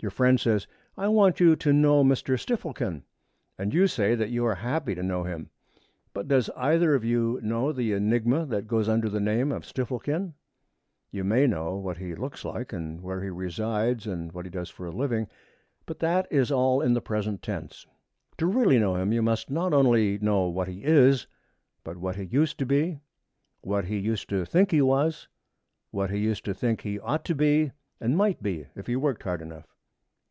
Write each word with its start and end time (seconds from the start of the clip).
Your 0.00 0.12
friend 0.12 0.38
says, 0.38 0.68
'I 0.96 1.08
want 1.08 1.40
you 1.40 1.56
to 1.56 1.72
know 1.72 2.04
Mr. 2.04 2.38
Stifflekin,' 2.38 3.02
and 3.58 3.74
you 3.74 3.88
say 3.88 4.14
that 4.14 4.30
you 4.30 4.46
are 4.46 4.54
happy 4.54 4.94
to 4.94 5.02
know 5.02 5.24
him. 5.24 5.50
But 6.14 6.28
does 6.28 6.48
either 6.50 6.94
of 6.94 7.04
you 7.04 7.40
know 7.42 7.72
the 7.72 7.92
enigma 7.94 8.46
that 8.46 8.68
goes 8.68 8.88
under 8.88 9.08
the 9.08 9.18
name 9.18 9.50
of 9.50 9.64
Stifflekin? 9.66 10.34
You 11.10 11.24
may 11.24 11.48
know 11.48 11.74
what 11.74 11.96
he 11.96 12.14
looks 12.14 12.44
like 12.44 12.72
and 12.72 13.00
where 13.02 13.24
he 13.24 13.28
resides 13.28 14.06
and 14.06 14.30
what 14.30 14.44
he 14.46 14.50
does 14.52 14.70
for 14.70 14.86
a 14.86 14.92
living. 14.92 15.26
But 15.84 15.98
that 15.98 16.28
is 16.30 16.52
all 16.52 16.80
in 16.80 16.94
the 16.94 17.00
present 17.00 17.42
tense. 17.42 17.84
To 18.36 18.46
really 18.46 18.78
know 18.78 18.94
him 18.94 19.12
you 19.12 19.20
must 19.20 19.50
not 19.50 19.72
only 19.72 20.16
know 20.20 20.46
what 20.48 20.68
he 20.68 20.84
is 20.84 21.26
but 21.82 21.96
what 21.96 22.14
he 22.14 22.22
used 22.22 22.56
to 22.60 22.66
be; 22.66 23.00
what 23.62 23.86
he 23.86 23.98
used 23.98 24.28
to 24.28 24.44
think 24.44 24.70
he 24.70 24.80
was; 24.80 25.26
what 25.90 26.10
he 26.10 26.18
used 26.20 26.44
to 26.44 26.54
think 26.54 26.82
he 26.82 27.00
ought 27.00 27.24
to 27.24 27.34
be 27.34 27.72
and 28.00 28.16
might 28.16 28.40
be 28.44 28.68
if 28.76 28.86
he 28.86 28.94
worked 28.94 29.24
hard 29.24 29.42
enough. 29.42 29.74